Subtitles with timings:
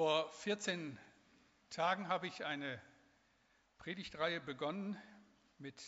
[0.00, 0.98] Vor 14
[1.68, 2.80] Tagen habe ich eine
[3.76, 4.96] Predigtreihe begonnen
[5.58, 5.78] mit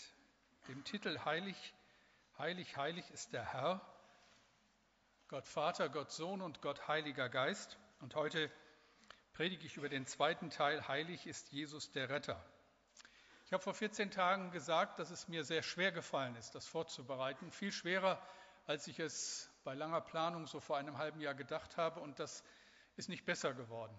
[0.68, 1.56] dem Titel Heilig,
[2.36, 3.80] heilig, heilig ist der Herr.
[5.28, 7.78] Gott Vater, Gott Sohn und Gott Heiliger Geist.
[8.00, 8.50] Und heute
[9.32, 12.38] predige ich über den zweiten Teil, Heilig ist Jesus der Retter.
[13.46, 17.50] Ich habe vor 14 Tagen gesagt, dass es mir sehr schwer gefallen ist, das vorzubereiten.
[17.50, 18.20] Viel schwerer,
[18.66, 22.00] als ich es bei langer Planung so vor einem halben Jahr gedacht habe.
[22.00, 22.44] Und das
[22.96, 23.96] ist nicht besser geworden.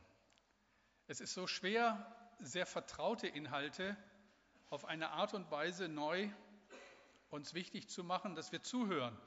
[1.07, 2.05] Es ist so schwer,
[2.39, 3.97] sehr vertraute Inhalte
[4.69, 6.29] auf eine Art und Weise neu
[7.29, 9.17] uns wichtig zu machen, dass wir zuhören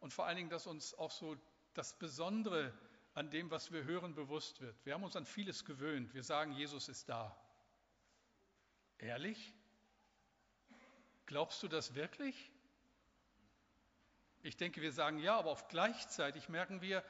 [0.00, 1.36] und vor allen Dingen, dass uns auch so
[1.72, 2.72] das Besondere
[3.14, 4.76] an dem, was wir hören, bewusst wird.
[4.84, 6.14] Wir haben uns an vieles gewöhnt.
[6.14, 7.36] Wir sagen, Jesus ist da.
[8.98, 9.54] Ehrlich?
[11.26, 12.50] Glaubst du das wirklich?
[14.42, 17.02] Ich denke, wir sagen ja, aber auf gleichzeitig merken wir,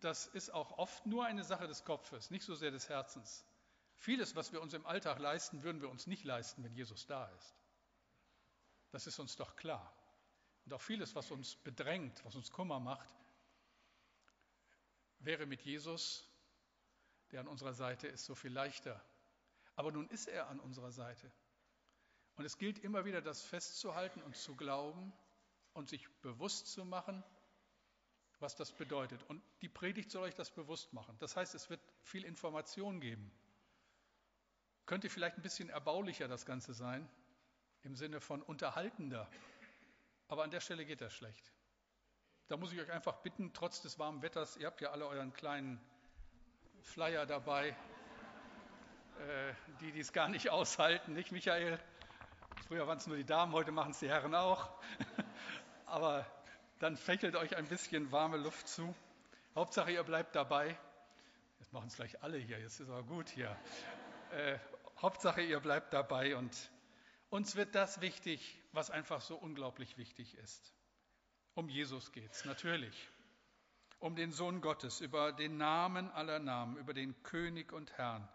[0.00, 3.44] das ist auch oft nur eine Sache des Kopfes, nicht so sehr des Herzens.
[3.96, 7.26] Vieles, was wir uns im Alltag leisten, würden wir uns nicht leisten, wenn Jesus da
[7.26, 7.54] ist.
[8.90, 9.94] Das ist uns doch klar.
[10.64, 13.14] Und auch vieles, was uns bedrängt, was uns Kummer macht,
[15.20, 16.28] wäre mit Jesus,
[17.30, 19.00] der an unserer Seite ist, so viel leichter.
[19.76, 21.32] Aber nun ist er an unserer Seite.
[22.36, 25.12] Und es gilt immer wieder, das festzuhalten und zu glauben
[25.72, 27.24] und sich bewusst zu machen,
[28.42, 29.22] was das bedeutet.
[29.28, 31.16] Und die Predigt soll euch das bewusst machen.
[31.20, 33.32] Das heißt, es wird viel Information geben.
[34.84, 37.08] Könnte vielleicht ein bisschen erbaulicher das Ganze sein,
[37.82, 39.28] im Sinne von unterhaltender.
[40.28, 41.52] Aber an der Stelle geht das schlecht.
[42.48, 45.32] Da muss ich euch einfach bitten, trotz des warmen Wetters, ihr habt ja alle euren
[45.32, 45.80] kleinen
[46.82, 51.78] Flyer dabei, äh, die dies gar nicht aushalten, nicht Michael?
[52.66, 54.70] Früher waren es nur die Damen, heute machen es die Herren auch.
[55.86, 56.26] Aber
[56.82, 58.92] dann fächelt euch ein bisschen warme Luft zu.
[59.54, 60.76] Hauptsache, ihr bleibt dabei.
[61.60, 63.56] Jetzt machen es gleich alle hier, jetzt ist aber gut hier.
[64.32, 64.58] Äh,
[65.00, 66.72] Hauptsache, ihr bleibt dabei und
[67.30, 70.74] uns wird das wichtig, was einfach so unglaublich wichtig ist.
[71.54, 73.08] Um Jesus geht es, natürlich.
[74.00, 78.28] Um den Sohn Gottes, über den Namen aller Namen, über den König und Herrn.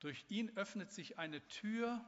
[0.00, 2.04] Durch ihn öffnet sich eine Tür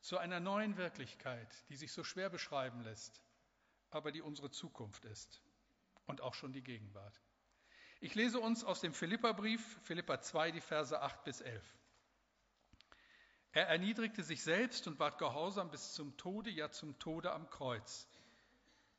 [0.00, 3.25] zu einer neuen Wirklichkeit, die sich so schwer beschreiben lässt
[3.96, 5.40] aber die unsere Zukunft ist
[6.06, 7.20] und auch schon die Gegenwart.
[8.00, 11.64] Ich lese uns aus dem Philipperbrief, Philippa 2, die Verse 8 bis 11.
[13.52, 18.06] Er erniedrigte sich selbst und ward gehorsam bis zum Tode, ja zum Tode am Kreuz.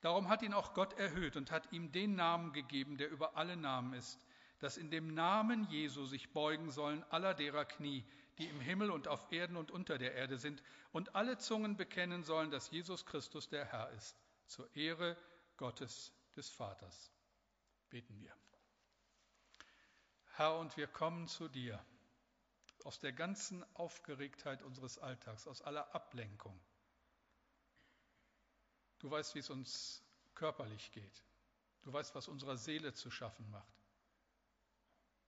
[0.02, 3.56] Darum hat ihn auch Gott erhöht und hat ihm den Namen gegeben, der über alle
[3.56, 4.19] Namen ist,
[4.59, 8.03] dass in dem Namen Jesu sich beugen sollen aller derer Knie,
[8.40, 12.24] die im Himmel und auf Erden und unter der Erde sind, und alle Zungen bekennen
[12.24, 15.18] sollen, dass Jesus Christus der Herr ist zur Ehre
[15.58, 17.12] Gottes des Vaters.
[17.90, 18.35] Beten wir.
[20.35, 21.84] Herr, und wir kommen zu dir
[22.84, 26.59] aus der ganzen Aufgeregtheit unseres Alltags, aus aller Ablenkung.
[29.00, 30.03] Du weißt, wie es uns
[30.36, 31.24] körperlich geht.
[31.84, 33.74] Du weißt, was unserer Seele zu schaffen macht.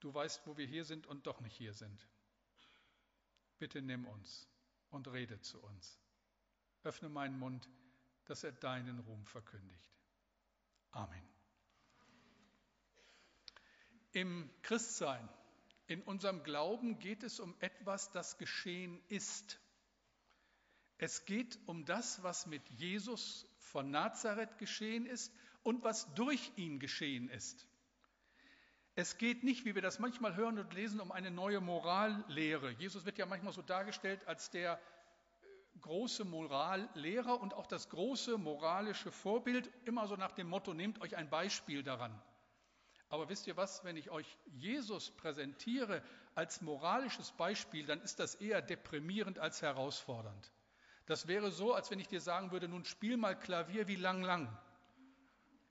[0.00, 2.08] Du weißt, wo wir hier sind und doch nicht hier sind.
[3.58, 4.48] Bitte nimm uns
[4.90, 5.98] und rede zu uns.
[6.82, 7.68] Öffne meinen Mund,
[8.26, 9.90] dass er deinen Ruhm verkündigt.
[10.92, 11.22] Amen.
[14.12, 15.28] Im Christsein,
[15.86, 19.60] in unserem Glauben geht es um etwas, das geschehen ist.
[20.98, 25.32] Es geht um das, was mit Jesus von Nazareth geschehen ist
[25.62, 27.66] und was durch ihn geschehen ist.
[28.96, 32.72] Es geht nicht, wie wir das manchmal hören und lesen, um eine neue Morallehre.
[32.72, 34.80] Jesus wird ja manchmal so dargestellt als der
[35.80, 41.16] große Morallehrer und auch das große moralische Vorbild, immer so nach dem Motto, nehmt euch
[41.16, 42.20] ein Beispiel daran.
[43.08, 46.02] Aber wisst ihr was, wenn ich euch Jesus präsentiere
[46.34, 50.52] als moralisches Beispiel, dann ist das eher deprimierend als herausfordernd.
[51.06, 54.22] Das wäre so, als wenn ich dir sagen würde, nun spiel mal Klavier wie Lang
[54.22, 54.56] Lang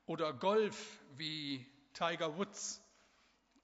[0.06, 2.82] oder Golf wie Tiger Woods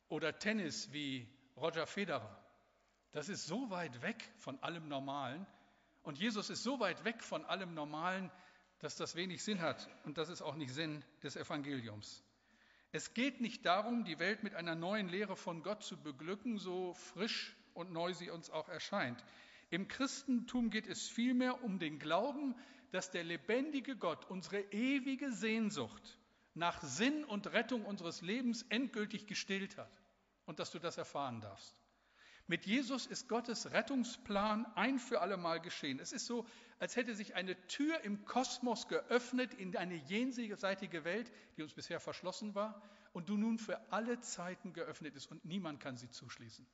[0.07, 1.27] oder Tennis wie
[1.57, 2.41] Roger Federer.
[3.11, 5.45] Das ist so weit weg von allem Normalen,
[6.05, 8.31] und Jesus ist so weit weg von allem Normalen,
[8.79, 9.89] dass das wenig Sinn hat.
[10.05, 12.23] Und das ist auch nicht Sinn des Evangeliums.
[12.91, 16.93] Es geht nicht darum, die Welt mit einer neuen Lehre von Gott zu beglücken, so
[16.93, 19.23] frisch und neu sie uns auch erscheint.
[19.69, 22.55] Im Christentum geht es vielmehr um den Glauben,
[22.91, 26.19] dass der lebendige Gott unsere ewige Sehnsucht
[26.53, 29.99] nach Sinn und Rettung unseres Lebens endgültig gestillt hat
[30.45, 31.75] und dass du das erfahren darfst.
[32.47, 35.99] Mit Jesus ist Gottes Rettungsplan ein für alle Mal geschehen.
[35.99, 36.45] Es ist so,
[36.77, 41.99] als hätte sich eine Tür im Kosmos geöffnet in eine jenseitige Welt, die uns bisher
[41.99, 42.83] verschlossen war
[43.13, 46.67] und du nun für alle Zeiten geöffnet ist und niemand kann sie zuschließen.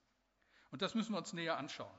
[0.72, 1.98] Und das müssen wir uns näher anschauen.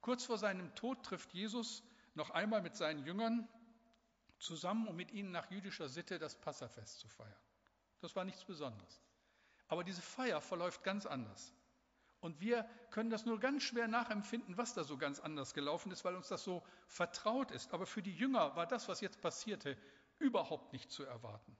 [0.00, 1.84] Kurz vor seinem Tod trifft Jesus
[2.14, 3.48] noch einmal mit seinen Jüngern
[4.38, 7.32] zusammen, um mit ihnen nach jüdischer Sitte das Passafest zu feiern.
[8.00, 9.00] Das war nichts Besonderes.
[9.68, 11.54] Aber diese Feier verläuft ganz anders.
[12.24, 16.06] Und wir können das nur ganz schwer nachempfinden, was da so ganz anders gelaufen ist,
[16.06, 17.74] weil uns das so vertraut ist.
[17.74, 19.76] Aber für die Jünger war das, was jetzt passierte,
[20.18, 21.54] überhaupt nicht zu erwarten.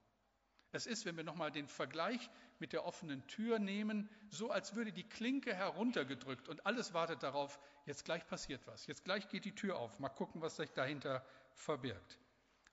[0.72, 2.31] Es ist, wenn wir nochmal den Vergleich
[2.61, 7.61] mit der offenen Tür nehmen, so als würde die Klinke heruntergedrückt und alles wartet darauf,
[7.84, 11.26] jetzt gleich passiert was, jetzt gleich geht die Tür auf, mal gucken, was sich dahinter
[11.52, 12.19] verbirgt.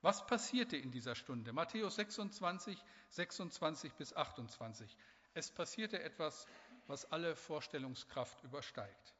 [0.01, 1.51] Was passierte in dieser Stunde?
[1.51, 4.97] Matthäus 26, 26 bis 28.
[5.33, 6.47] Es passierte etwas,
[6.91, 9.15] was alle Vorstellungskraft übersteigt.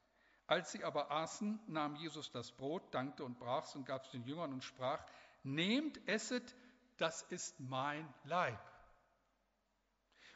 [0.45, 4.12] Als sie aber aßen, nahm Jesus das Brot, dankte und brach es und gab es
[4.12, 5.01] den Jüngern und sprach,
[5.44, 6.53] nehmt, esset,
[6.97, 8.59] das ist mein Leib.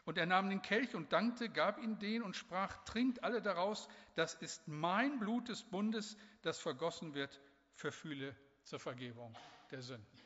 [0.05, 3.89] Und er nahm den Kelch und dankte, gab ihn den und sprach, trinkt alle daraus,
[4.15, 7.41] das ist mein Blut des Bundes, das vergossen wird
[7.73, 8.33] für viele
[8.63, 9.35] zur Vergebung
[9.71, 10.21] der Sünden.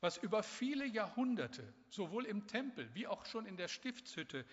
[0.00, 4.46] Was über viele Jahrhunderte, sowohl im Tempel wie auch schon in der Stiftshütte,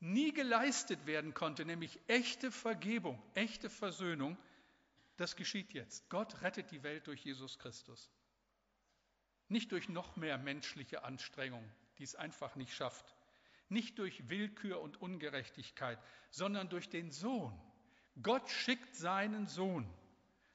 [0.00, 4.36] nie geleistet werden konnte, nämlich echte Vergebung, echte Versöhnung,
[5.16, 6.08] das geschieht jetzt.
[6.10, 8.10] Gott rettet die Welt durch Jesus Christus.
[9.48, 11.64] Nicht durch noch mehr menschliche Anstrengung,
[11.98, 13.14] die es einfach nicht schafft.
[13.68, 15.98] Nicht durch Willkür und Ungerechtigkeit,
[16.30, 17.58] sondern durch den Sohn.
[18.22, 19.88] Gott schickt seinen Sohn.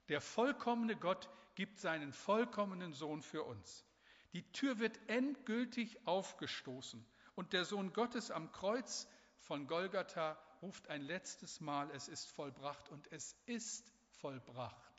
[0.09, 3.85] Der vollkommene Gott gibt seinen vollkommenen Sohn für uns.
[4.33, 7.05] Die Tür wird endgültig aufgestoßen
[7.35, 9.07] und der Sohn Gottes am Kreuz
[9.41, 14.91] von Golgatha ruft ein letztes Mal, es ist vollbracht und es ist vollbracht.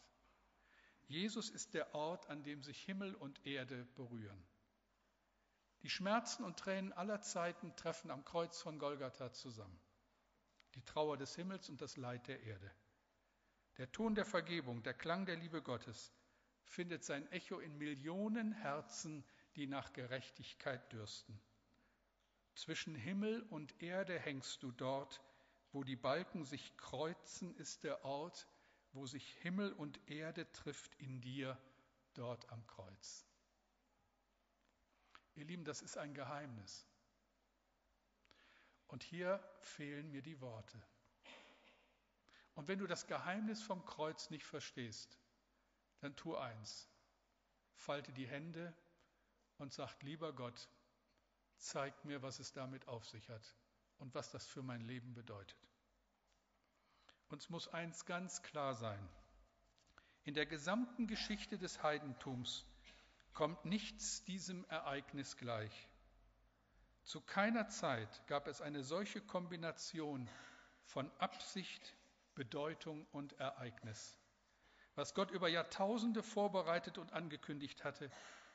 [1.06, 4.42] Jesus ist der Ort, an dem sich Himmel und Erde berühren.
[5.82, 9.80] Die Schmerzen und Tränen aller Zeiten treffen am Kreuz von Golgatha zusammen.
[10.74, 12.70] Die Trauer des Himmels und das Leid der Erde.
[13.78, 16.12] Der Ton der Vergebung, der Klang der Liebe Gottes
[16.64, 19.24] findet sein Echo in Millionen Herzen,
[19.56, 21.38] die nach Gerechtigkeit dürsten.
[22.54, 25.20] Zwischen Himmel und Erde hängst du dort,
[25.72, 28.46] wo die Balken sich kreuzen, ist der Ort,
[28.92, 31.58] wo sich Himmel und Erde trifft in dir,
[32.14, 33.24] dort am Kreuz.
[35.34, 36.86] Ihr Lieben, das ist ein Geheimnis.
[38.86, 40.78] Und hier fehlen mir die Worte.
[42.54, 45.18] Und wenn du das Geheimnis vom Kreuz nicht verstehst,
[46.00, 46.86] dann tu eins.
[47.74, 48.74] Falte die Hände
[49.56, 50.68] und sag, lieber Gott,
[51.62, 53.56] zeig mir, was es damit auf sich hat
[53.98, 55.58] und was das für mein Leben bedeutet.
[57.28, 59.08] Uns muss eins ganz klar sein.
[60.24, 62.66] In der gesamten Geschichte des Heidentums
[63.32, 65.88] kommt nichts diesem Ereignis gleich.
[67.04, 70.28] Zu keiner Zeit gab es eine solche Kombination
[70.84, 71.96] von Absicht,
[72.34, 74.16] Bedeutung und Ereignis.
[74.94, 78.10] Was Gott über Jahrtausende vorbereitet und angekündigt hatte,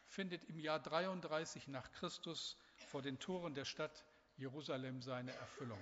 [0.05, 4.05] findet im Jahr 33 nach Christus vor den Toren der Stadt
[4.37, 5.81] Jerusalem seine Erfüllung.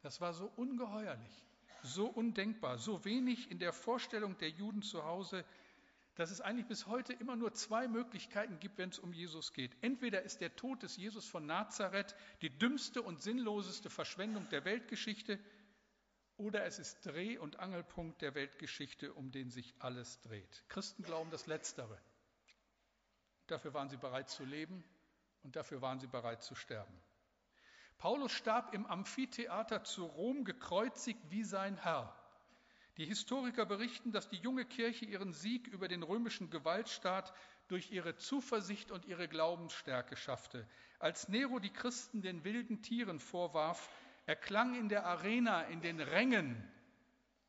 [0.00, 1.46] Das war so ungeheuerlich,
[1.82, 5.44] so undenkbar, so wenig in der Vorstellung der Juden zu Hause,
[6.14, 9.76] dass es eigentlich bis heute immer nur zwei Möglichkeiten gibt, wenn es um Jesus geht.
[9.82, 15.38] Entweder ist der Tod des Jesus von Nazareth die dümmste und sinnloseste Verschwendung der Weltgeschichte,
[16.36, 20.64] oder es ist Dreh- und Angelpunkt der Weltgeschichte, um den sich alles dreht.
[20.68, 22.00] Christen glauben das Letztere.
[23.48, 24.84] Dafür waren sie bereit zu leben
[25.48, 26.92] und dafür waren sie bereit zu sterben.
[27.96, 32.14] Paulus starb im Amphitheater zu Rom gekreuzigt wie sein Herr.
[32.98, 37.32] Die Historiker berichten, dass die junge Kirche ihren Sieg über den römischen Gewaltstaat
[37.68, 40.68] durch ihre Zuversicht und ihre Glaubensstärke schaffte.
[40.98, 43.88] Als Nero die Christen den wilden Tieren vorwarf,
[44.26, 46.62] erklang in der Arena, in den Rängen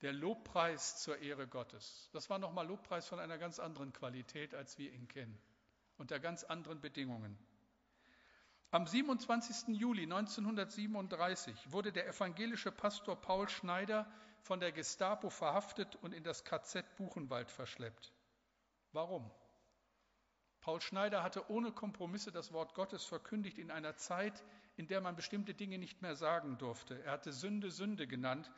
[0.03, 2.09] der Lobpreis zur Ehre Gottes.
[2.13, 5.37] Das war nochmal Lobpreis von einer ganz anderen Qualität, als wir ihn kennen,
[5.97, 7.37] unter ganz anderen Bedingungen.
[8.71, 9.69] Am 27.
[9.69, 14.05] Juli 1937 wurde der evangelische Pastor Paul Schneider
[14.41, 18.13] von der Gestapo verhaftet und in das KZ Buchenwald verschleppt.
[18.91, 19.31] Warum?
[20.61, 24.43] Paul Schneider hatte ohne Kompromisse das Wort Gottes verkündigt in einer Zeit,
[24.75, 27.01] in der man bestimmte Dinge nicht mehr sagen durfte.
[27.03, 28.51] Er hatte Sünde Sünde genannt,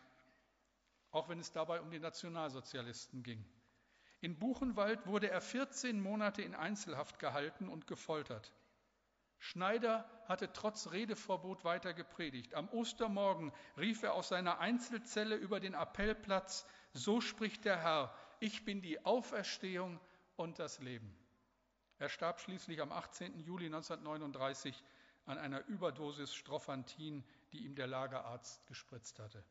[1.11, 3.45] auch wenn es dabei um die Nationalsozialisten ging.
[4.19, 8.51] In Buchenwald wurde er 14 Monate in Einzelhaft gehalten und gefoltert.
[9.43, 12.53] Schneider hatte trotz Redeverbot weiter gepredigt.
[12.53, 18.65] Am Ostermorgen rief er aus seiner Einzelzelle über den Appellplatz, so spricht der Herr, ich
[18.65, 19.99] bin die Auferstehung
[20.35, 21.11] und das Leben.
[21.97, 23.39] Er starb schließlich am 18.
[23.39, 24.83] Juli 1939
[25.25, 29.43] an einer Überdosis Strophantin, die ihm der Lagerarzt gespritzt hatte.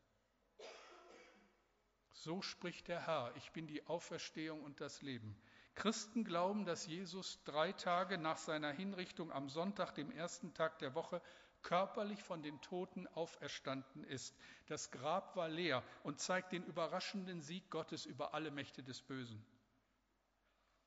[2.13, 5.35] So spricht der Herr, ich bin die Auferstehung und das Leben.
[5.75, 10.95] Christen glauben, dass Jesus drei Tage nach seiner Hinrichtung am Sonntag, dem ersten Tag der
[10.95, 11.21] Woche,
[11.61, 14.35] körperlich von den Toten auferstanden ist.
[14.67, 19.43] Das Grab war leer und zeigt den überraschenden Sieg Gottes über alle Mächte des Bösen.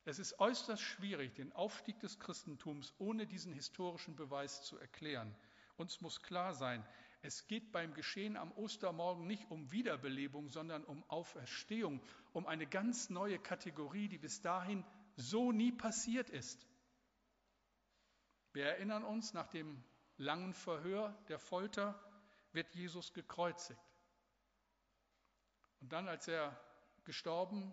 [0.04, 5.34] Es ist äußerst schwierig, den Aufstieg des Christentums ohne diesen historischen Beweis zu erklären.
[5.76, 6.86] Uns muss klar sein,
[7.22, 12.02] es geht beim Geschehen am Ostermorgen nicht um Wiederbelebung, sondern um Auferstehung,
[12.34, 14.84] um eine ganz neue Kategorie, die bis dahin
[15.16, 16.66] so nie passiert ist.
[18.52, 19.82] Wir erinnern uns, nach dem
[20.16, 21.98] langen Verhör der Folter
[22.52, 23.80] wird Jesus gekreuzigt.
[25.80, 26.60] Und dann, als er
[27.04, 27.72] gestorben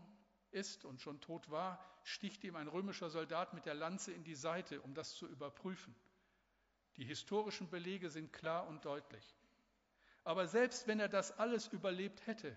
[0.51, 4.36] ist und schon tot war, sticht ihm ein römischer Soldat mit der Lanze in die
[4.36, 5.96] Seite, um das zu überprüfen.
[6.98, 9.36] Die historischen Belege sind klar und deutlich.
[10.24, 12.56] Aber selbst wenn er das alles überlebt hätte,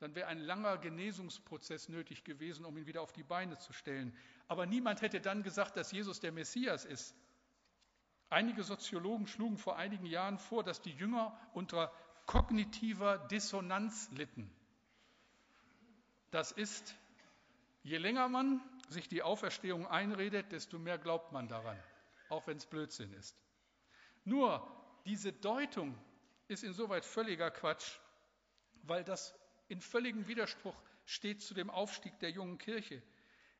[0.00, 4.16] dann wäre ein langer Genesungsprozess nötig gewesen, um ihn wieder auf die Beine zu stellen.
[4.46, 7.14] Aber niemand hätte dann gesagt, dass Jesus der Messias ist.
[8.30, 11.92] Einige Soziologen schlugen vor einigen Jahren vor, dass die Jünger unter
[12.26, 14.50] kognitiver Dissonanz litten.
[16.30, 16.94] Das ist,
[17.82, 21.78] je länger man sich die Auferstehung einredet, desto mehr glaubt man daran,
[22.28, 23.34] auch wenn es Blödsinn ist.
[24.24, 24.66] Nur
[25.06, 25.98] diese Deutung
[26.48, 27.98] ist insoweit völliger Quatsch,
[28.82, 29.34] weil das
[29.68, 33.02] in völligem Widerspruch steht zu dem Aufstieg der jungen Kirche.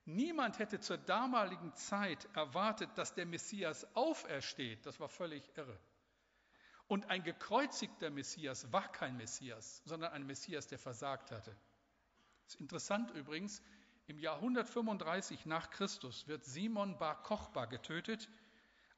[0.05, 4.85] Niemand hätte zur damaligen Zeit erwartet, dass der Messias aufersteht.
[4.87, 5.79] Das war völlig irre.
[6.87, 11.55] Und ein gekreuzigter Messias war kein Messias, sondern ein Messias, der versagt hatte.
[12.45, 13.63] Das ist interessant übrigens,
[14.07, 18.31] im Jahr 135 nach Christus wird Simon Bar Kochba getötet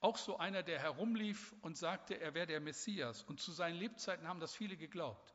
[0.01, 3.23] auch so einer, der herumlief und sagte, er wäre der Messias.
[3.23, 5.35] Und zu seinen Lebzeiten haben das viele geglaubt.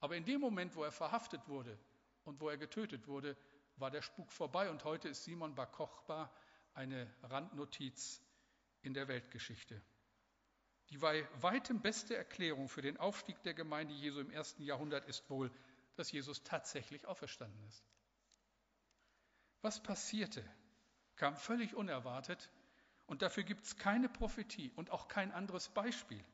[0.00, 1.78] Aber in dem Moment, wo er verhaftet wurde
[2.24, 3.36] und wo er getötet wurde,
[3.76, 4.70] war der Spuk vorbei.
[4.70, 6.30] Und heute ist Simon Bar Kochba
[6.74, 8.22] eine Randnotiz
[8.82, 9.80] in der Weltgeschichte.
[10.90, 15.28] Die bei weitem beste Erklärung für den Aufstieg der Gemeinde Jesu im ersten Jahrhundert ist
[15.28, 15.50] wohl,
[15.96, 17.84] dass Jesus tatsächlich auferstanden ist.
[19.60, 20.44] Was passierte,
[21.16, 22.48] kam völlig unerwartet
[23.06, 26.24] und dafür gibt es keine Prophetie und auch kein anderes Beispiel.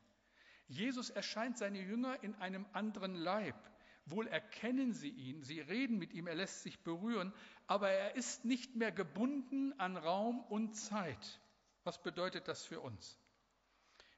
[0.68, 3.56] Jesus erscheint seine Jünger in einem anderen Leib.
[4.06, 7.32] Wohl erkennen sie ihn, sie reden mit ihm, er lässt sich berühren,
[7.66, 11.40] aber er ist nicht mehr gebunden an Raum und Zeit.
[11.84, 13.18] Was bedeutet das für uns?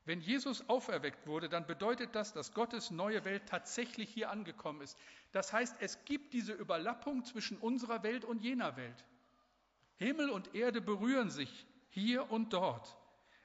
[0.05, 4.97] Wenn Jesus auferweckt wurde, dann bedeutet das, dass Gottes neue Welt tatsächlich hier angekommen ist.
[5.33, 9.05] Das heißt, es gibt diese Überlappung zwischen unserer Welt und jener Welt.
[9.97, 12.97] Himmel und Erde berühren sich hier und dort.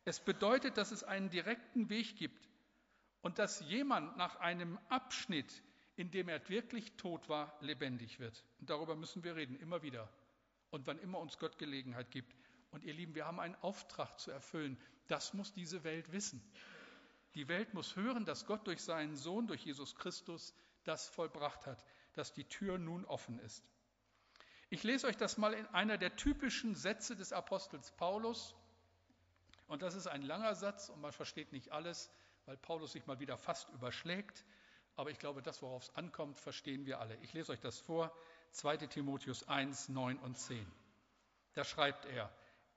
[0.06, 2.51] Es bedeutet, dass es einen direkten Weg gibt
[3.22, 5.64] und dass jemand nach einem Abschnitt,
[5.96, 8.44] in dem er wirklich tot war, lebendig wird.
[8.60, 10.10] Und darüber müssen wir reden, immer wieder.
[10.70, 12.36] Und wann immer uns Gott Gelegenheit gibt.
[12.72, 14.78] Und ihr Lieben, wir haben einen Auftrag zu erfüllen.
[15.08, 16.42] Das muss diese Welt wissen.
[17.36, 21.84] Die Welt muss hören, dass Gott durch seinen Sohn, durch Jesus Christus, das vollbracht hat,
[22.14, 23.64] dass die Tür nun offen ist.
[24.70, 28.56] Ich lese euch das mal in einer der typischen Sätze des Apostels Paulus.
[29.68, 32.10] Und das ist ein langer Satz und man versteht nicht alles,
[32.46, 34.46] weil Paulus sich mal wieder fast überschlägt.
[34.96, 37.16] Aber ich glaube, das, worauf es ankommt, verstehen wir alle.
[37.22, 38.14] Ich lese euch das vor.
[38.52, 40.66] 2 Timotheus 1, 9 und 10.
[41.54, 42.32] Da schreibt er,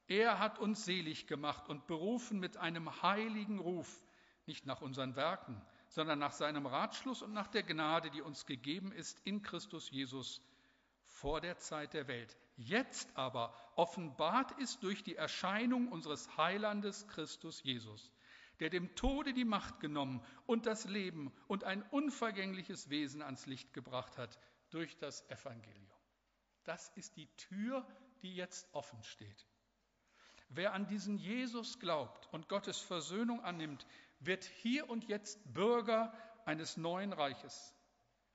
[0.06, 4.02] er hat uns selig gemacht und berufen mit einem heiligen Ruf,
[4.46, 8.92] nicht nach unseren Werken, sondern nach seinem Ratschluss und nach der Gnade, die uns gegeben
[8.92, 10.42] ist in Christus Jesus
[11.06, 12.36] vor der Zeit der Welt.
[12.56, 18.12] Jetzt aber offenbart ist durch die Erscheinung unseres Heilandes Christus Jesus,
[18.60, 23.72] der dem Tode die Macht genommen und das Leben und ein unvergängliches Wesen ans Licht
[23.72, 24.38] gebracht hat
[24.70, 25.90] durch das Evangelium.
[26.64, 27.86] Das ist die Tür,
[28.22, 29.46] die jetzt offen steht.
[30.48, 33.86] Wer an diesen Jesus glaubt und Gottes Versöhnung annimmt,
[34.20, 36.12] wird hier und jetzt Bürger
[36.44, 37.74] eines neuen Reiches.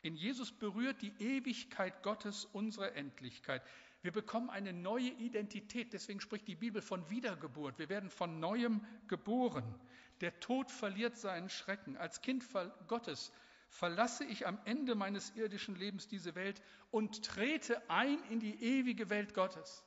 [0.02, 3.62] In Jesus berührt die Ewigkeit Gottes unsere Endlichkeit.
[4.02, 7.80] Wir bekommen eine neue Identität, deswegen spricht die Bibel von Wiedergeburt.
[7.80, 9.76] Wir werden von neuem geboren.
[10.22, 11.98] Der Tod verliert seinen Schrecken.
[11.98, 12.46] Als Kind
[12.88, 13.32] Gottes
[13.70, 19.10] verlasse ich am Ende meines irdischen Lebens diese Welt und trete ein in die ewige
[19.10, 19.84] Welt Gottes.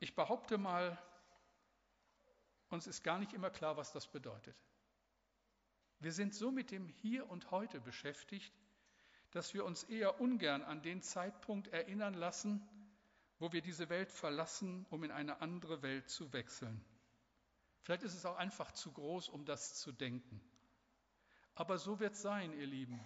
[0.00, 0.98] Ich behaupte mal,
[2.68, 4.56] uns ist gar nicht immer klar, was das bedeutet.
[5.98, 8.52] Wir sind so mit dem Hier und Heute beschäftigt,
[9.30, 12.66] dass wir uns eher ungern an den Zeitpunkt erinnern lassen,
[13.38, 16.84] wo wir diese Welt verlassen, um in eine andere Welt zu wechseln.
[17.82, 20.40] Vielleicht ist es auch einfach zu groß, um das zu denken.
[21.54, 23.00] Aber so wird es sein, ihr Lieben.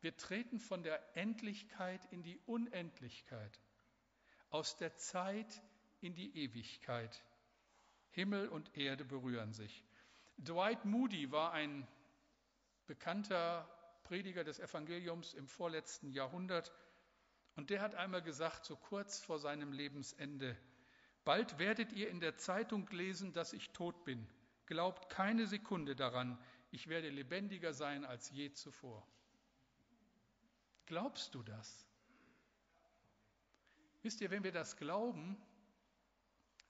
[0.00, 3.60] Wir treten von der Endlichkeit in die Unendlichkeit,
[4.50, 5.62] aus der Zeit
[6.00, 7.24] in die Ewigkeit.
[8.10, 9.84] Himmel und Erde berühren sich.
[10.38, 11.86] Dwight Moody war ein
[12.86, 13.68] bekannter
[14.04, 16.72] Prediger des Evangeliums im vorletzten Jahrhundert
[17.56, 20.56] und der hat einmal gesagt, so kurz vor seinem Lebensende,
[21.24, 24.26] bald werdet ihr in der Zeitung lesen, dass ich tot bin.
[24.66, 26.38] Glaubt keine Sekunde daran,
[26.70, 29.06] ich werde lebendiger sein als je zuvor.
[30.86, 31.86] Glaubst du das?
[34.02, 35.40] Wisst ihr, wenn wir das glauben,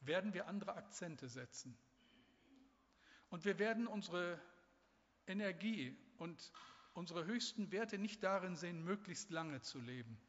[0.00, 1.78] werden wir andere Akzente setzen.
[3.30, 4.38] Und wir werden unsere
[5.26, 6.52] Energie und
[6.94, 10.20] unsere höchsten Werte nicht darin sehen, möglichst lange zu leben.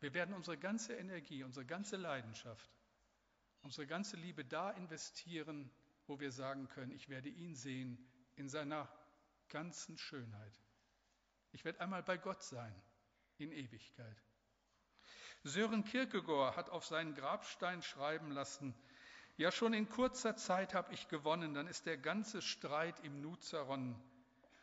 [0.00, 2.70] Wir werden unsere ganze Energie, unsere ganze Leidenschaft,
[3.62, 5.70] unsere ganze Liebe da investieren,
[6.06, 7.98] wo wir sagen können, ich werde ihn sehen
[8.36, 8.88] in seiner
[9.48, 10.60] ganzen Schönheit.
[11.52, 12.74] Ich werde einmal bei Gott sein
[13.38, 14.22] in Ewigkeit.
[15.42, 18.74] Sören Kierkegaard hat auf seinen Grabstein schreiben lassen,
[19.36, 23.36] ja schon in kurzer Zeit habe ich gewonnen, dann ist der ganze Streit im Nu
[23.36, 23.96] zerronnen,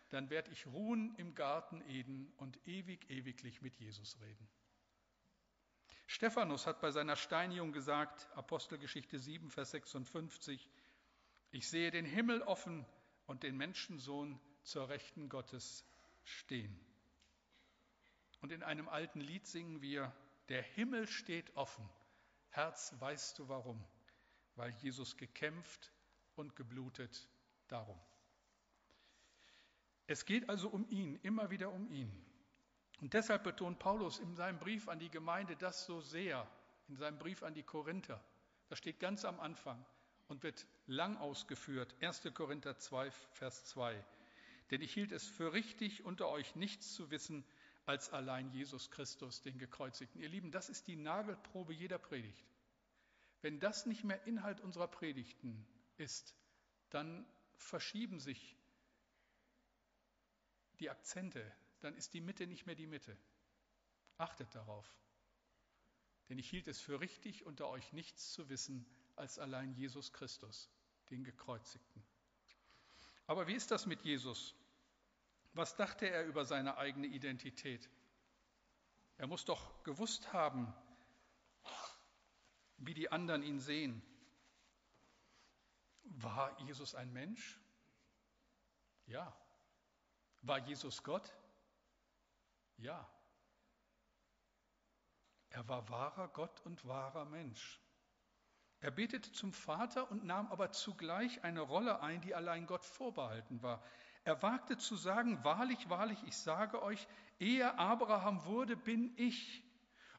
[0.09, 4.47] dann werde ich ruhen im Garten Eden und ewig, ewiglich mit Jesus reden.
[6.07, 10.69] Stephanus hat bei seiner Steinigung gesagt, Apostelgeschichte 7, Vers 56,
[11.51, 12.85] ich sehe den Himmel offen
[13.27, 15.85] und den Menschensohn zur Rechten Gottes
[16.25, 16.77] stehen.
[18.41, 20.13] Und in einem alten Lied singen wir,
[20.49, 21.89] der Himmel steht offen.
[22.49, 23.81] Herz, weißt du warum?
[24.61, 25.91] Weil Jesus gekämpft
[26.35, 27.27] und geblutet
[27.67, 27.99] darum.
[30.05, 32.11] Es geht also um ihn, immer wieder um ihn.
[32.99, 36.47] Und deshalb betont Paulus in seinem Brief an die Gemeinde das so sehr,
[36.89, 38.23] in seinem Brief an die Korinther.
[38.69, 39.83] Das steht ganz am Anfang
[40.27, 41.95] und wird lang ausgeführt.
[41.99, 42.21] 1.
[42.35, 44.05] Korinther 2, Vers 2.
[44.69, 47.43] Denn ich hielt es für richtig, unter euch nichts zu wissen
[47.87, 50.21] als allein Jesus Christus, den Gekreuzigten.
[50.21, 52.45] Ihr Lieben, das ist die Nagelprobe jeder Predigt.
[53.41, 55.65] Wenn das nicht mehr Inhalt unserer Predigten
[55.97, 56.35] ist,
[56.89, 57.25] dann
[57.55, 58.57] verschieben sich
[60.79, 63.17] die Akzente, dann ist die Mitte nicht mehr die Mitte.
[64.17, 64.87] Achtet darauf.
[66.29, 70.69] Denn ich hielt es für richtig, unter euch nichts zu wissen als allein Jesus Christus,
[71.09, 72.03] den Gekreuzigten.
[73.27, 74.55] Aber wie ist das mit Jesus?
[75.53, 77.89] Was dachte er über seine eigene Identität?
[79.17, 80.73] Er muss doch gewusst haben,
[82.81, 84.01] wie die anderen ihn sehen.
[86.03, 87.59] War Jesus ein Mensch?
[89.05, 89.35] Ja.
[90.41, 91.33] War Jesus Gott?
[92.77, 93.07] Ja.
[95.49, 97.79] Er war wahrer Gott und wahrer Mensch.
[98.79, 103.61] Er betete zum Vater und nahm aber zugleich eine Rolle ein, die allein Gott vorbehalten
[103.61, 103.83] war.
[104.23, 107.07] Er wagte zu sagen, wahrlich, wahrlich, ich sage euch,
[107.39, 109.63] ehe Abraham wurde, bin ich.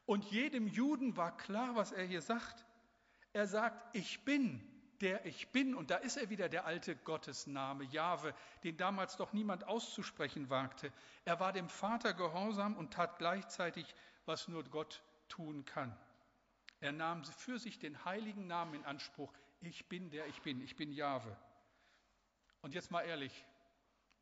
[0.05, 2.65] Und jedem Juden war klar, was er hier sagt.
[3.31, 4.61] Er sagt, ich bin,
[5.01, 5.75] der ich bin.
[5.75, 10.91] Und da ist er wieder, der alte Gottesname, Jahwe, den damals doch niemand auszusprechen wagte.
[11.25, 15.97] Er war dem Vater gehorsam und tat gleichzeitig, was nur Gott tun kann.
[16.79, 19.31] Er nahm für sich den heiligen Namen in Anspruch.
[19.61, 20.61] Ich bin, der ich bin.
[20.61, 21.35] Ich bin Jahwe.
[22.61, 23.45] Und jetzt mal ehrlich,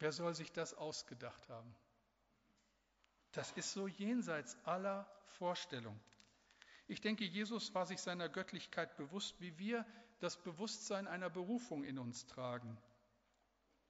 [0.01, 1.75] Wer soll sich das ausgedacht haben?
[3.31, 5.99] Das ist so jenseits aller Vorstellung.
[6.87, 9.85] Ich denke, Jesus war sich seiner Göttlichkeit bewusst, wie wir
[10.19, 12.77] das Bewusstsein einer Berufung in uns tragen.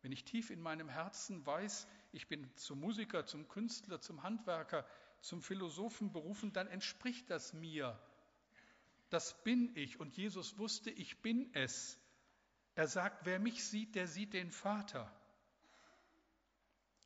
[0.01, 4.85] Wenn ich tief in meinem Herzen weiß, ich bin zum Musiker, zum Künstler, zum Handwerker,
[5.21, 7.99] zum Philosophen berufen, dann entspricht das mir.
[9.09, 11.99] Das bin ich und Jesus wusste, ich bin es.
[12.75, 15.11] Er sagt, wer mich sieht, der sieht den Vater.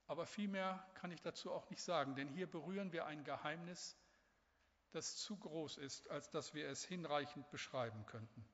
[0.07, 3.97] Aber viel mehr kann ich dazu auch nicht sagen, denn hier berühren wir ein Geheimnis,
[4.91, 8.45] das zu groß ist, als dass wir es hinreichend beschreiben könnten.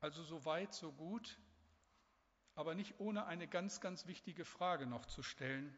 [0.00, 1.38] Also so weit, so gut,
[2.54, 5.76] aber nicht ohne eine ganz, ganz wichtige Frage noch zu stellen.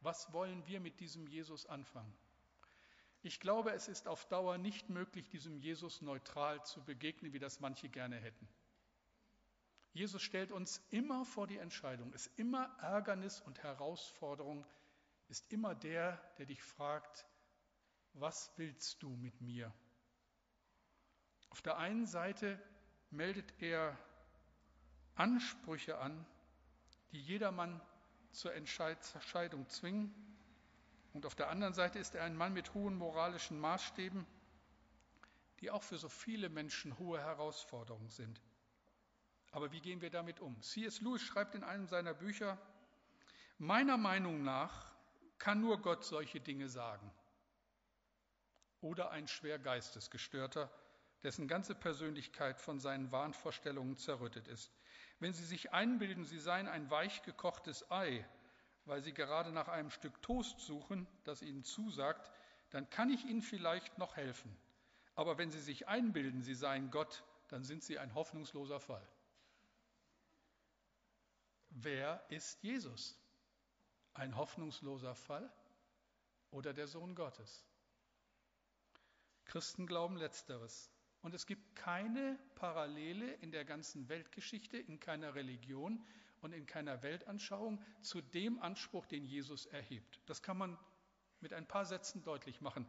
[0.00, 2.16] Was wollen wir mit diesem Jesus anfangen?
[3.22, 7.60] Ich glaube, es ist auf Dauer nicht möglich, diesem Jesus neutral zu begegnen, wie das
[7.60, 8.48] manche gerne hätten.
[9.92, 14.66] Jesus stellt uns immer vor die Entscheidung, ist immer Ärgernis und Herausforderung,
[15.28, 17.26] ist immer der, der dich fragt,
[18.14, 19.72] was willst du mit mir?
[21.50, 22.58] Auf der einen Seite
[23.10, 23.98] meldet er
[25.14, 26.26] Ansprüche an,
[27.12, 27.80] die jedermann
[28.32, 30.14] zur Entscheidung zwingen.
[31.12, 34.26] Und auf der anderen Seite ist er ein Mann mit hohen moralischen Maßstäben,
[35.60, 38.40] die auch für so viele Menschen hohe Herausforderungen sind.
[39.52, 40.60] Aber wie gehen wir damit um?
[40.62, 41.00] C.S.
[41.02, 42.58] Lewis schreibt in einem seiner Bücher,
[43.58, 44.90] meiner Meinung nach
[45.38, 47.12] kann nur Gott solche Dinge sagen.
[48.80, 50.70] Oder ein schwer geistesgestörter,
[51.22, 54.72] dessen ganze Persönlichkeit von seinen Wahnvorstellungen zerrüttet ist.
[55.20, 58.26] Wenn Sie sich einbilden, Sie seien ein weich gekochtes Ei,
[58.86, 62.32] weil Sie gerade nach einem Stück Toast suchen, das Ihnen zusagt,
[62.70, 64.56] dann kann ich Ihnen vielleicht noch helfen.
[65.14, 69.06] Aber wenn Sie sich einbilden, Sie seien Gott, dann sind Sie ein hoffnungsloser Fall.
[71.74, 73.18] Wer ist Jesus?
[74.12, 75.50] Ein hoffnungsloser Fall
[76.50, 77.64] oder der Sohn Gottes?
[79.46, 80.90] Christen glauben letzteres.
[81.22, 86.04] Und es gibt keine Parallele in der ganzen Weltgeschichte, in keiner Religion
[86.40, 90.20] und in keiner Weltanschauung zu dem Anspruch, den Jesus erhebt.
[90.26, 90.78] Das kann man
[91.40, 92.86] mit ein paar Sätzen deutlich machen.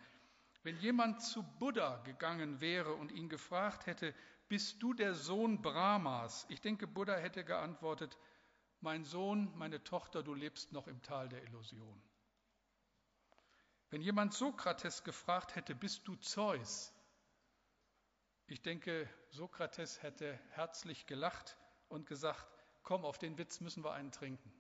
[0.63, 4.13] Wenn jemand zu Buddha gegangen wäre und ihn gefragt hätte,
[4.50, 6.46] bist du der Sohn Brahmas?
[6.50, 8.17] Ich denke, Buddha hätte geantwortet,
[8.84, 12.02] mein Sohn, meine Tochter, du lebst noch im Tal der Illusion.
[13.89, 16.93] Wenn jemand Sokrates gefragt hätte, bist du Zeus?
[18.46, 22.46] Ich denke, Sokrates hätte herzlich gelacht und gesagt,
[22.84, 24.52] komm, auf den Witz müssen wir einen trinken.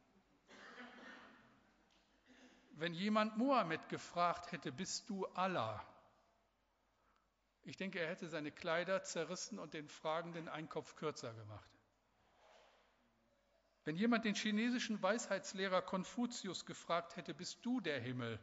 [2.75, 5.85] Wenn jemand Mohammed gefragt hätte, bist du Allah?
[7.63, 11.72] Ich denke, er hätte seine Kleider zerrissen und den Fragenden einen Kopf kürzer gemacht.
[13.85, 18.39] Wenn jemand den chinesischen Weisheitslehrer Konfuzius gefragt hätte, bist du der Himmel?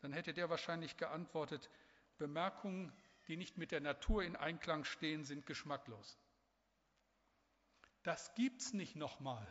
[0.00, 1.68] Dann hätte der wahrscheinlich geantwortet,
[2.18, 2.92] Bemerkungen,
[3.26, 6.18] die nicht mit der Natur in Einklang stehen, sind geschmacklos.
[8.02, 9.46] Das gibt's nicht nochmal,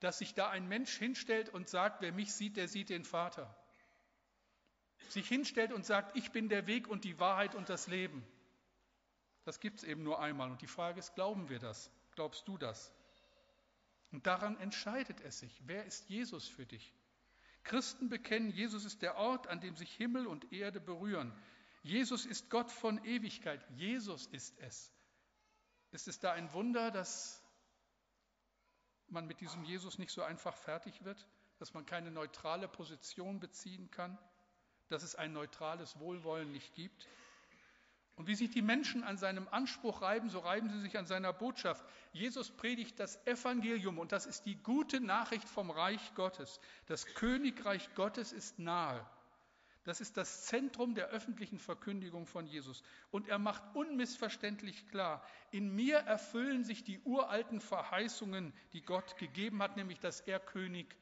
[0.00, 3.56] dass sich da ein Mensch hinstellt und sagt, wer mich sieht, der sieht den Vater.
[5.08, 8.26] Sich hinstellt und sagt, ich bin der Weg und die Wahrheit und das Leben.
[9.44, 10.50] Das gibt es eben nur einmal.
[10.50, 11.90] Und die Frage ist, glauben wir das?
[12.12, 12.92] Glaubst du das?
[14.14, 15.60] Und daran entscheidet es sich.
[15.66, 16.94] Wer ist Jesus für dich?
[17.64, 21.32] Christen bekennen, Jesus ist der Ort, an dem sich Himmel und Erde berühren.
[21.82, 23.60] Jesus ist Gott von Ewigkeit.
[23.70, 24.92] Jesus ist es.
[25.90, 27.42] Ist es da ein Wunder, dass
[29.08, 31.26] man mit diesem Jesus nicht so einfach fertig wird,
[31.58, 34.16] dass man keine neutrale Position beziehen kann,
[34.90, 37.08] dass es ein neutrales Wohlwollen nicht gibt?
[38.16, 41.32] Und wie sich die Menschen an seinem Anspruch reiben, so reiben sie sich an seiner
[41.32, 41.84] Botschaft.
[42.12, 46.60] Jesus predigt das Evangelium und das ist die gute Nachricht vom Reich Gottes.
[46.86, 49.04] Das Königreich Gottes ist nahe.
[49.84, 52.82] Das ist das Zentrum der öffentlichen Verkündigung von Jesus.
[53.10, 59.62] Und er macht unmissverständlich klar, in mir erfüllen sich die uralten Verheißungen, die Gott gegeben
[59.62, 60.96] hat, nämlich dass er König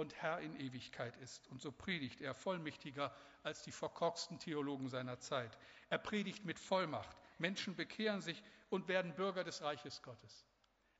[0.00, 1.46] und Herr in Ewigkeit ist.
[1.48, 5.56] Und so predigt er vollmächtiger als die verkorksten Theologen seiner Zeit.
[5.90, 7.16] Er predigt mit Vollmacht.
[7.38, 10.46] Menschen bekehren sich und werden Bürger des Reiches Gottes.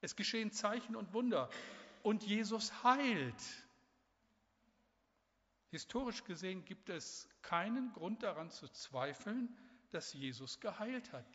[0.03, 1.49] Es geschehen Zeichen und Wunder
[2.03, 3.43] und Jesus heilt.
[5.71, 9.57] Historisch gesehen gibt es keinen Grund daran zu zweifeln,
[9.93, 11.27] dass Jesus geheilt hat.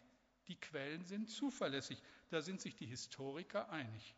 [0.47, 4.15] Die Quellen sind zuverlässig, da sind sich die Historiker einig.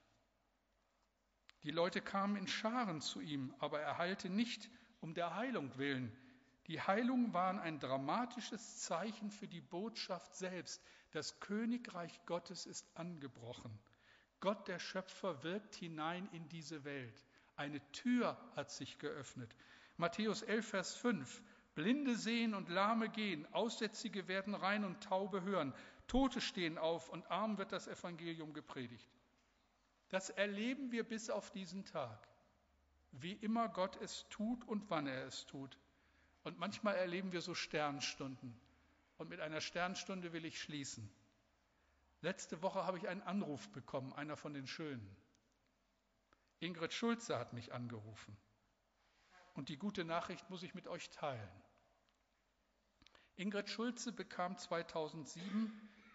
[1.63, 4.69] Die Leute kamen in Scharen zu ihm, aber er heilte nicht
[5.01, 6.15] um der Heilung willen.
[6.67, 10.83] Die Heilungen waren ein dramatisches Zeichen für die Botschaft selbst.
[11.11, 13.79] Das Königreich Gottes ist angebrochen.
[14.39, 17.25] Gott der Schöpfer wirkt hinein in diese Welt.
[17.55, 19.55] Eine Tür hat sich geöffnet.
[19.97, 21.41] Matthäus 11, Vers 5.
[21.73, 25.73] Blinde sehen und Lahme gehen, Aussätzige werden rein und Taube hören,
[26.07, 29.07] Tote stehen auf und arm wird das Evangelium gepredigt.
[30.09, 32.27] Das erleben wir bis auf diesen Tag,
[33.11, 35.77] wie immer Gott es tut und wann er es tut.
[36.43, 38.57] Und manchmal erleben wir so Sternstunden.
[39.17, 41.09] Und mit einer Sternstunde will ich schließen.
[42.21, 45.15] Letzte Woche habe ich einen Anruf bekommen, einer von den Schönen.
[46.59, 48.35] Ingrid Schulze hat mich angerufen.
[49.53, 51.63] Und die gute Nachricht muss ich mit euch teilen.
[53.35, 55.71] Ingrid Schulze bekam 2007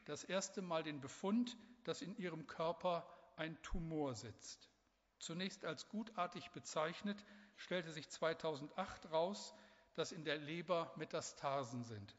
[0.07, 4.71] das erste Mal den Befund, dass in ihrem Körper ein Tumor sitzt.
[5.19, 7.25] Zunächst als gutartig bezeichnet,
[7.57, 9.55] stellte sich 2008 raus,
[9.95, 12.17] dass in der Leber Metastasen sind.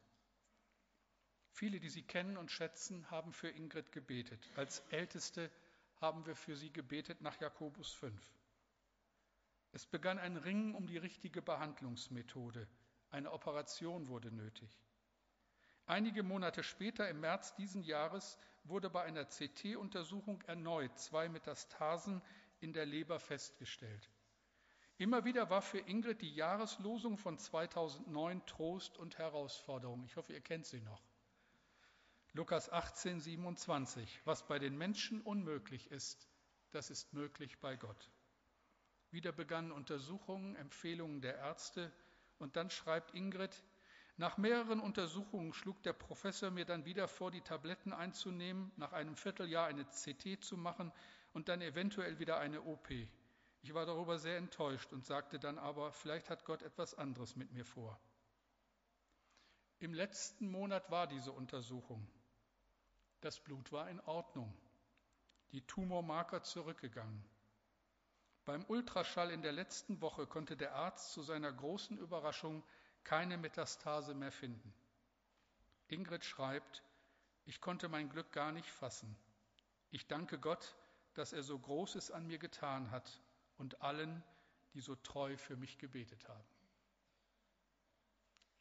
[1.49, 4.49] Viele, die sie kennen und schätzen, haben für Ingrid gebetet.
[4.55, 5.51] Als Älteste
[6.01, 8.21] haben wir für sie gebetet nach Jakobus 5.
[9.71, 12.67] Es begann ein Ringen um die richtige Behandlungsmethode.
[13.09, 14.69] Eine Operation wurde nötig.
[15.85, 22.21] Einige Monate später, im März diesen Jahres, wurde bei einer CT-Untersuchung erneut zwei Metastasen
[22.61, 24.09] in der Leber festgestellt.
[24.97, 30.05] Immer wieder war für Ingrid die Jahreslosung von 2009 Trost und Herausforderung.
[30.05, 31.01] Ich hoffe, ihr kennt sie noch.
[32.31, 34.21] Lukas 18, 27.
[34.23, 36.29] Was bei den Menschen unmöglich ist,
[36.71, 38.09] das ist möglich bei Gott.
[39.11, 41.91] Wieder begannen Untersuchungen, Empfehlungen der Ärzte
[42.39, 43.63] und dann schreibt Ingrid,
[44.17, 49.15] nach mehreren Untersuchungen schlug der Professor mir dann wieder vor, die Tabletten einzunehmen, nach einem
[49.15, 50.91] Vierteljahr eine CT zu machen
[51.33, 52.89] und dann eventuell wieder eine OP.
[53.63, 57.51] Ich war darüber sehr enttäuscht und sagte dann aber, vielleicht hat Gott etwas anderes mit
[57.53, 57.99] mir vor.
[59.79, 62.07] Im letzten Monat war diese Untersuchung.
[63.21, 64.53] Das Blut war in Ordnung,
[65.53, 67.23] die Tumormarker zurückgegangen.
[68.45, 72.63] Beim Ultraschall in der letzten Woche konnte der Arzt zu seiner großen Überraschung
[73.03, 74.73] keine Metastase mehr finden.
[75.87, 76.83] Ingrid schreibt,
[77.45, 79.15] ich konnte mein Glück gar nicht fassen.
[79.91, 80.75] Ich danke Gott,
[81.13, 83.21] dass er so Großes an mir getan hat
[83.57, 84.23] und allen,
[84.73, 86.47] die so treu für mich gebetet haben.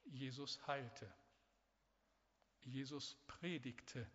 [0.05, 1.13] Jesus heilte.
[2.61, 4.07] Jesus predigte.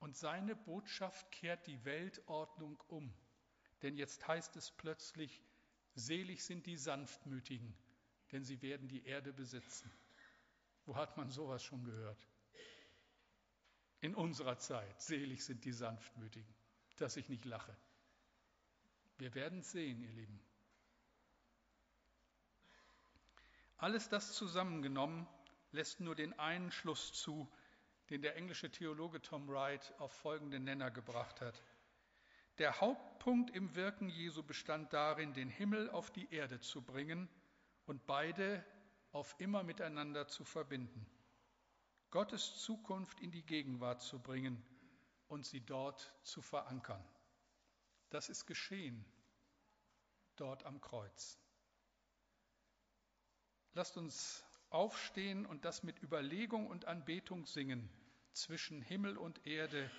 [0.00, 3.14] Und seine Botschaft kehrt die Weltordnung um.
[3.82, 5.42] Denn jetzt heißt es plötzlich,
[5.94, 7.74] selig sind die Sanftmütigen,
[8.32, 9.90] denn sie werden die Erde besitzen.
[10.86, 12.26] Wo hat man sowas schon gehört?
[14.00, 16.54] In unserer Zeit, selig sind die Sanftmütigen,
[16.96, 17.76] dass ich nicht lache.
[19.18, 20.40] Wir werden es sehen, ihr Lieben.
[23.76, 25.26] Alles das zusammengenommen
[25.72, 27.50] lässt nur den einen Schluss zu,
[28.08, 31.62] den der englische Theologe Tom Wright auf folgenden Nenner gebracht hat.
[32.58, 37.28] Der Hauptpunkt im Wirken Jesu bestand darin, den Himmel auf die Erde zu bringen
[37.90, 38.64] und beide
[39.10, 41.04] auf immer miteinander zu verbinden.
[42.12, 44.62] Gottes Zukunft in die Gegenwart zu bringen
[45.26, 47.04] und sie dort zu verankern.
[48.10, 49.04] Das ist geschehen
[50.36, 51.36] dort am Kreuz.
[53.72, 57.90] Lasst uns aufstehen und das mit Überlegung und Anbetung singen.
[58.34, 59.90] Zwischen Himmel und Erde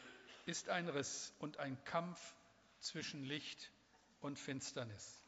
[0.45, 2.37] ist ein Riss und ein Kampf
[2.79, 3.69] zwischen Licht
[4.21, 5.21] und Finsternis.